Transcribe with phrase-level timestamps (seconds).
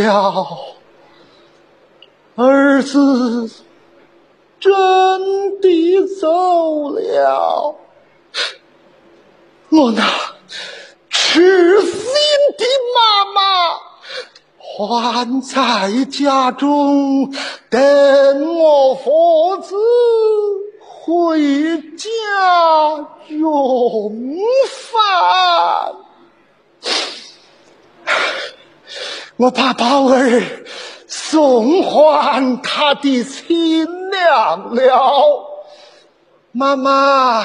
[0.00, 0.58] 了，
[2.36, 3.50] 儿子
[4.58, 7.74] 真的走了，
[9.70, 10.02] 我那
[11.08, 12.00] 痴心
[12.58, 13.40] 的妈妈
[14.58, 17.32] 还在家中
[17.68, 19.74] 等我父子
[20.80, 22.08] 回家
[23.28, 24.12] 用
[24.68, 25.94] 饭。
[29.42, 30.40] 我把宝儿
[31.08, 35.44] 送还他的亲娘了，
[36.52, 37.44] 妈妈，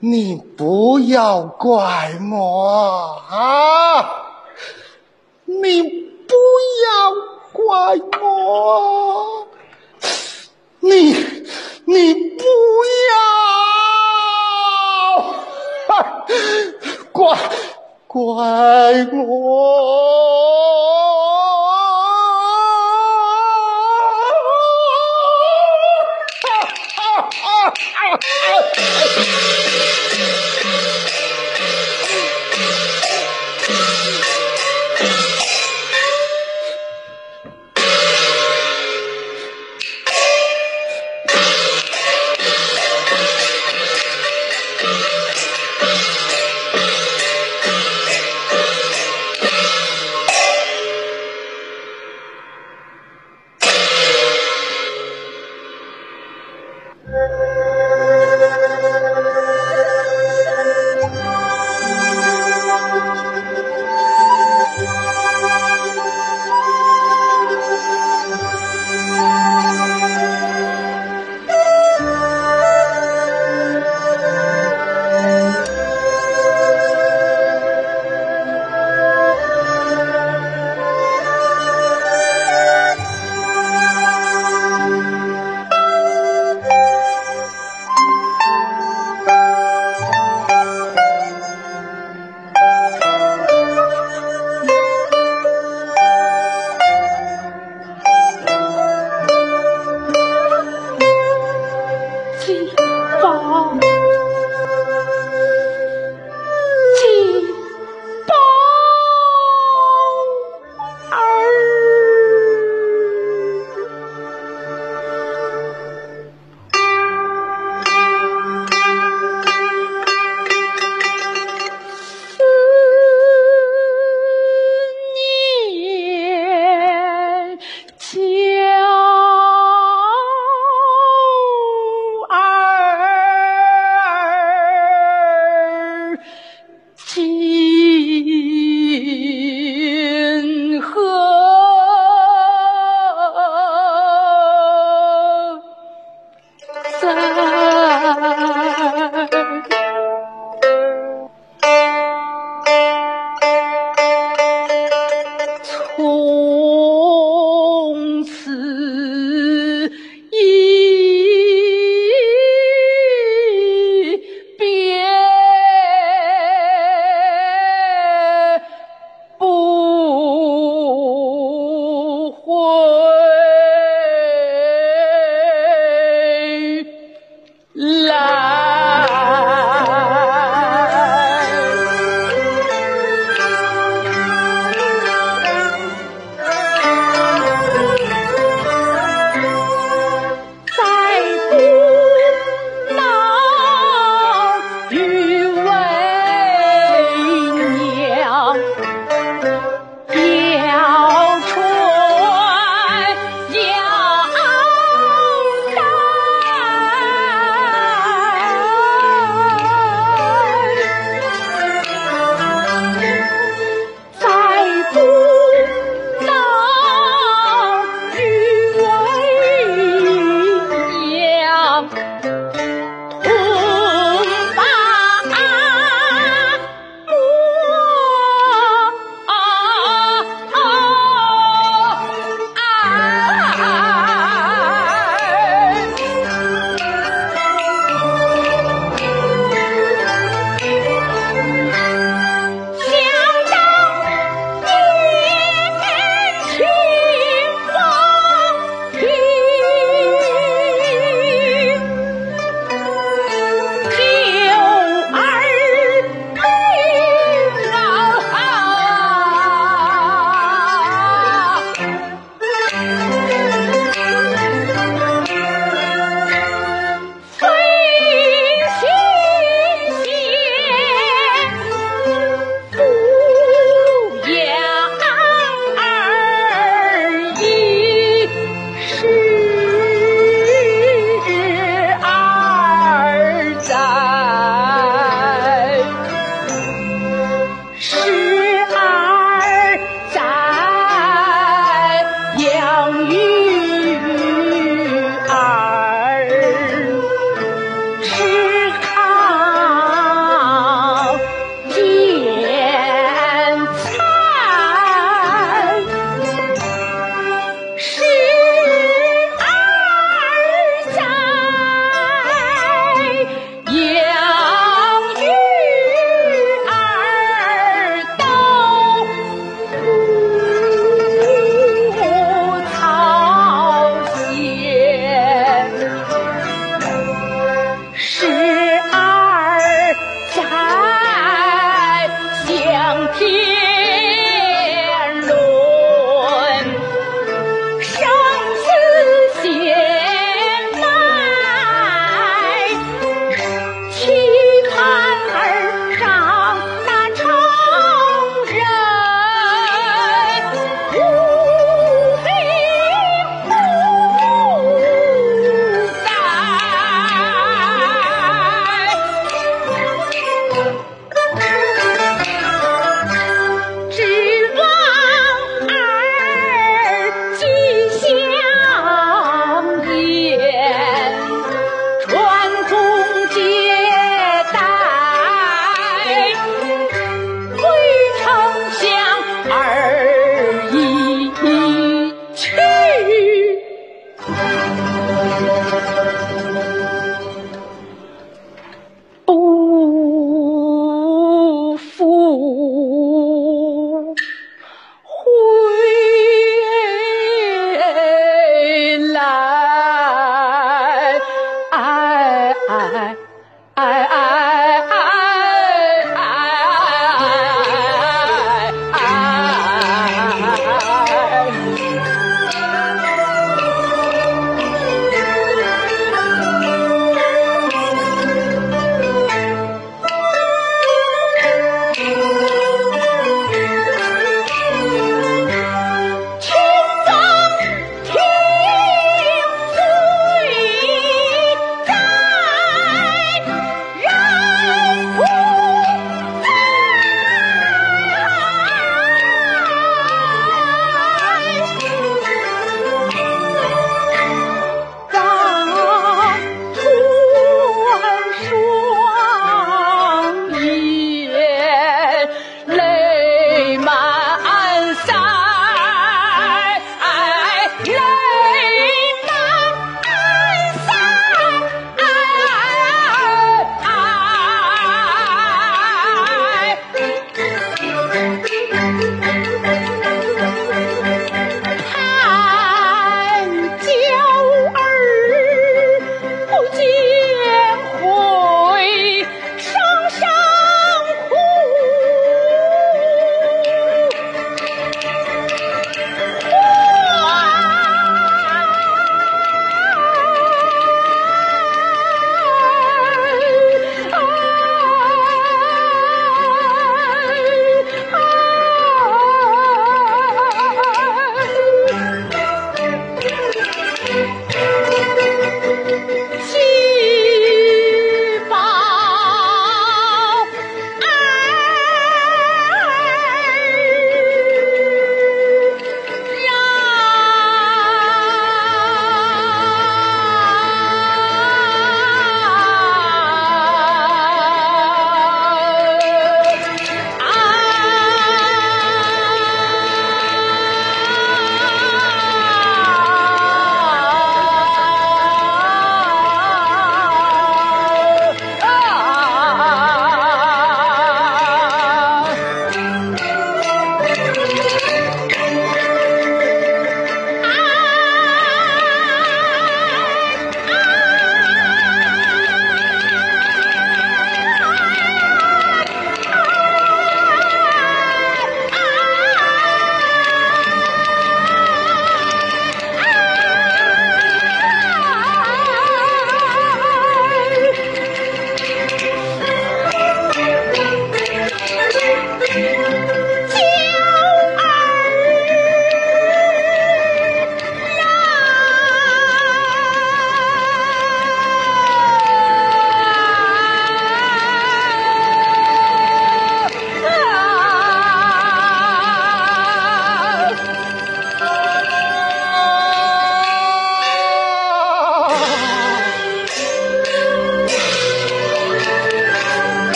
[0.00, 4.00] 你不要怪我啊！
[5.44, 6.34] 你不
[6.86, 7.12] 要
[7.52, 9.46] 怪我，
[10.80, 11.12] 你
[11.84, 12.44] 你不
[13.04, 13.18] 要。
[17.12, 17.36] 怪
[18.08, 19.98] 怪我。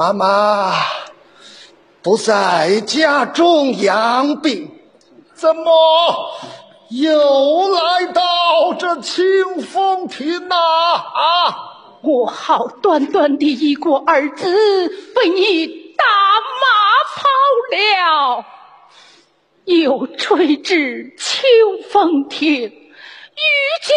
[0.00, 0.72] 妈妈
[2.00, 4.70] 不在家中养病，
[5.34, 5.62] 怎么
[6.88, 10.56] 又来到这清风亭呐？
[10.56, 12.00] 啊！
[12.00, 15.66] 我好端端的一个儿子被你
[15.98, 16.06] 打
[16.62, 16.66] 马
[17.14, 17.28] 跑
[17.76, 18.44] 了，
[19.66, 21.46] 又追至清
[21.90, 22.70] 风亭，遇
[23.82, 23.94] 见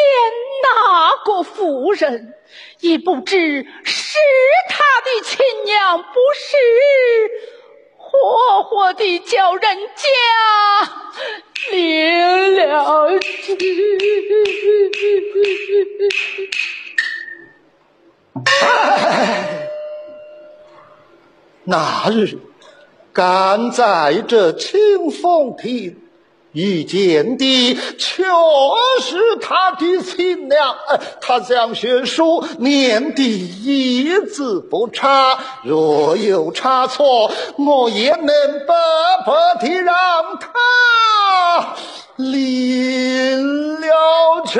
[0.63, 2.33] 那个妇人。
[2.83, 4.19] 也不知是
[4.67, 6.57] 他的亲娘，不是
[7.95, 10.03] 活活的叫人家
[11.71, 13.55] 领了去。
[21.63, 22.37] 那日
[23.13, 26.02] 赶在这清风亭。
[26.53, 28.23] 遇见的却
[29.01, 30.75] 是他的亲娘，
[31.19, 38.27] 他将学书念的一字不差，若有差错，我也能
[38.67, 38.73] 白
[39.25, 39.33] 白
[39.67, 39.95] 的让
[40.39, 41.73] 他
[42.17, 44.59] 领了去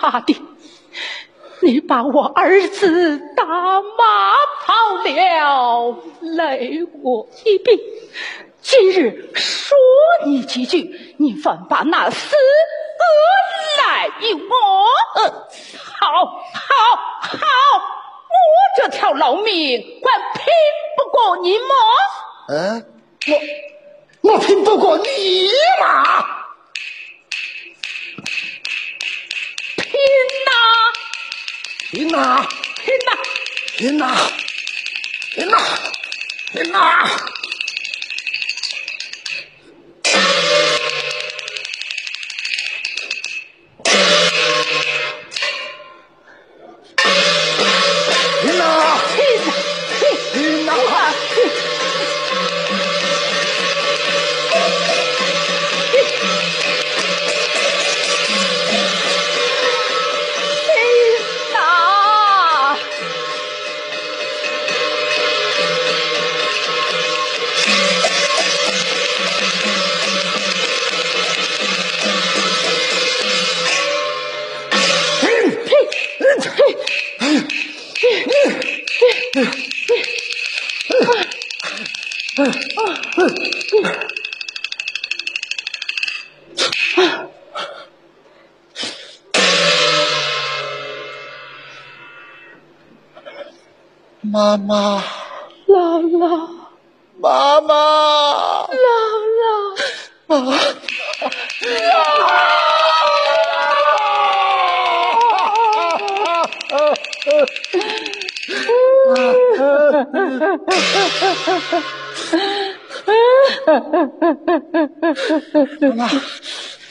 [0.00, 0.34] 傻的！
[1.62, 4.72] 你把我儿子打马跑
[5.04, 7.78] 了，累我一病。
[8.62, 9.76] 今日说
[10.24, 14.48] 你几句，你反把那死恶来与我。
[15.76, 17.38] 好，好，好！
[18.30, 20.44] 我这条老命还拼
[20.96, 21.74] 不过你吗？
[22.48, 22.86] 嗯，
[24.22, 26.39] 我我拼不过你吗？
[30.00, 30.08] 拼
[30.46, 30.52] 呐！
[31.90, 32.48] 拼呐！
[32.76, 33.16] 拼呐！
[33.76, 34.30] 拼呐！
[35.34, 35.56] 拼呐！
[36.52, 37.39] 拼呐！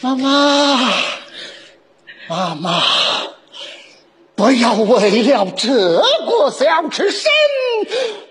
[0.01, 0.79] 妈妈，
[2.27, 2.81] 妈妈妈，
[4.35, 7.31] 不要为了这个小吃身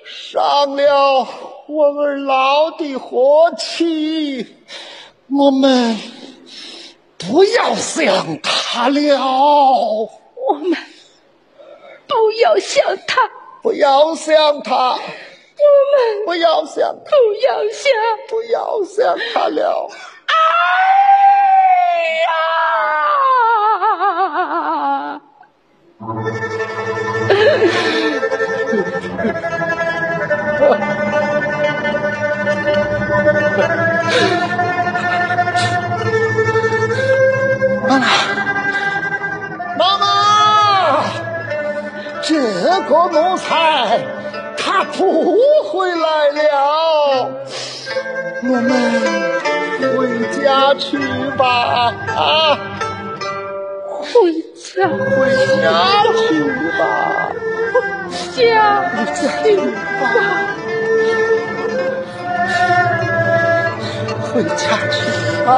[0.05, 1.29] 伤了
[1.67, 4.47] 我儿老的和气，
[5.31, 5.99] 我们
[7.19, 10.77] 不要想他了，我们
[12.07, 13.23] 不要想他，
[13.63, 14.99] 不要想他，
[15.61, 17.11] 我们不要想，不
[17.45, 17.91] 要想。
[18.29, 19.89] 不要想他了。
[20.27, 20.33] 哎
[22.25, 22.29] 呀！
[39.77, 40.05] 妈妈，
[42.23, 42.33] 这
[42.89, 44.01] 个奴才
[44.57, 45.38] 他不
[48.51, 48.73] 我们
[49.95, 50.09] 回
[50.41, 50.97] 家去
[51.37, 51.93] 吧。
[52.17, 52.57] 啊，
[54.01, 54.09] 回
[54.57, 54.97] 家，回
[55.61, 55.67] 家
[56.17, 56.19] 去
[56.79, 56.83] 吧，
[58.35, 58.41] 家
[58.89, 59.47] 回家去
[60.01, 60.03] 吧，
[64.23, 64.57] 回家
[64.91, 64.97] 去
[65.45, 65.49] 吧。